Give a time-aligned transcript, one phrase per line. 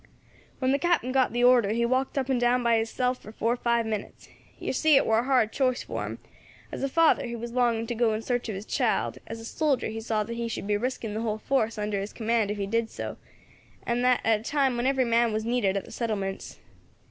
[0.57, 3.53] "When the Captain got the order he walked up and down by hisself for four
[3.53, 4.29] or five minutes.
[4.57, 6.17] Yer see it war a hard choice for him;
[6.71, 9.45] as a father he was longing to go in search of his child, as a
[9.45, 12.57] soldier he saw that he should be risking the whole force under his command if
[12.57, 13.17] he did so,
[13.85, 16.57] and that at a time when every man was needed at the settlements.